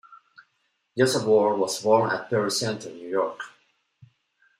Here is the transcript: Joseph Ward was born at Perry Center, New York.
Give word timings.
Joseph 0.97 1.25
Ward 1.27 1.59
was 1.59 1.83
born 1.83 2.09
at 2.09 2.27
Perry 2.27 2.49
Center, 2.49 2.89
New 2.89 3.07
York. 3.07 3.39